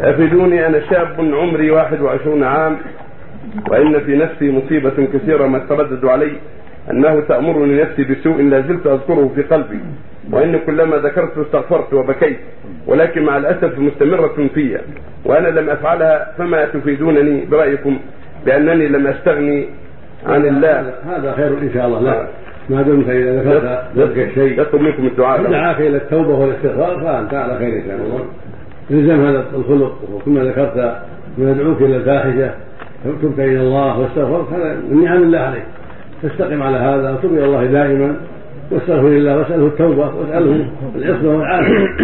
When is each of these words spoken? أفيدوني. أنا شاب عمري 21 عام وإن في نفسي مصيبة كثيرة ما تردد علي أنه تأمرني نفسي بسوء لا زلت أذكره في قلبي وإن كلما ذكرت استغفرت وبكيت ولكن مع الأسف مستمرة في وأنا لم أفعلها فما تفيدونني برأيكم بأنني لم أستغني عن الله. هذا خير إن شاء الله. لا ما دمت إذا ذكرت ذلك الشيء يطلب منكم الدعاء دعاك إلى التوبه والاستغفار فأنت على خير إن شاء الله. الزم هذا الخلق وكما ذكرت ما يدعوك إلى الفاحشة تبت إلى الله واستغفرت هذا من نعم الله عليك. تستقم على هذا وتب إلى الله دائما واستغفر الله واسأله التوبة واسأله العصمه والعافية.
أفيدوني. 0.00 0.66
أنا 0.66 0.80
شاب 0.90 1.16
عمري 1.20 1.70
21 1.70 2.44
عام 2.44 2.76
وإن 3.70 4.00
في 4.00 4.16
نفسي 4.16 4.50
مصيبة 4.50 5.08
كثيرة 5.14 5.46
ما 5.46 5.58
تردد 5.58 6.04
علي 6.04 6.32
أنه 6.90 7.20
تأمرني 7.20 7.82
نفسي 7.82 8.04
بسوء 8.04 8.42
لا 8.42 8.60
زلت 8.60 8.86
أذكره 8.86 9.30
في 9.34 9.42
قلبي 9.42 9.80
وإن 10.30 10.58
كلما 10.66 10.96
ذكرت 10.96 11.38
استغفرت 11.38 11.94
وبكيت 11.94 12.38
ولكن 12.86 13.22
مع 13.22 13.36
الأسف 13.36 13.78
مستمرة 13.78 14.48
في 14.54 14.78
وأنا 15.24 15.48
لم 15.48 15.70
أفعلها 15.70 16.32
فما 16.38 16.64
تفيدونني 16.64 17.44
برأيكم 17.44 17.98
بأنني 18.46 18.88
لم 18.88 19.06
أستغني 19.06 19.66
عن 20.26 20.46
الله. 20.46 20.94
هذا 21.06 21.32
خير 21.32 21.48
إن 21.48 21.70
شاء 21.74 21.86
الله. 21.86 22.00
لا 22.00 22.26
ما 22.70 22.82
دمت 22.82 23.08
إذا 23.08 23.42
ذكرت 23.42 23.84
ذلك 23.96 24.28
الشيء 24.28 24.60
يطلب 24.60 24.82
منكم 24.82 25.06
الدعاء 25.06 25.42
دعاك 25.50 25.80
إلى 25.80 25.96
التوبه 25.96 26.34
والاستغفار 26.34 27.00
فأنت 27.00 27.34
على 27.34 27.58
خير 27.58 27.76
إن 27.76 27.82
شاء 27.86 27.96
الله. 27.96 28.24
الزم 28.92 29.24
هذا 29.24 29.44
الخلق 29.54 29.94
وكما 30.14 30.44
ذكرت 30.44 30.76
ما 31.38 31.50
يدعوك 31.50 31.82
إلى 31.82 31.96
الفاحشة 31.96 32.50
تبت 33.04 33.38
إلى 33.38 33.60
الله 33.60 33.98
واستغفرت 33.98 34.52
هذا 34.52 34.76
من 34.90 35.04
نعم 35.04 35.22
الله 35.22 35.38
عليك. 35.38 35.64
تستقم 36.22 36.62
على 36.62 36.76
هذا 36.76 37.12
وتب 37.12 37.32
إلى 37.32 37.44
الله 37.44 37.64
دائما 37.66 38.16
واستغفر 38.70 39.06
الله 39.06 39.38
واسأله 39.38 39.66
التوبة 39.66 40.14
واسأله 40.16 40.66
العصمه 40.96 41.38
والعافية. 41.38 41.96